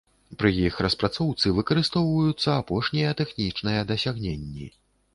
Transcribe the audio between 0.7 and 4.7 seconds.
распрацоўцы выкарыстоўваюцца апошнія тэхнічныя дасягненні.